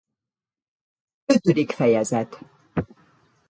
Ötödik 1.25 1.71
fejezet. 1.71 2.39